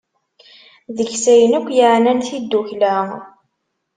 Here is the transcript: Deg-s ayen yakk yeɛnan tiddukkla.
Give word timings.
Deg-s 0.95 1.25
ayen 1.33 1.51
yakk 1.55 1.67
yeɛnan 1.77 2.19
tiddukkla. 2.27 2.95